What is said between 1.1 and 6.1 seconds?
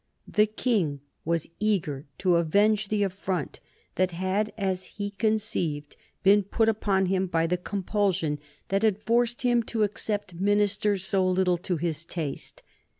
was eager to avenge the affront that had, as he conceived,